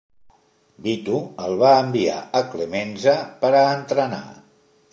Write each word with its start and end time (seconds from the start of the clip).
Vito 0.85 1.19
el 1.49 1.59
va 1.59 1.73
enviar 1.83 2.17
a 2.39 2.43
Clemenza 2.55 3.17
per 3.45 3.55
a 3.61 3.65
entrenar. 3.77 4.23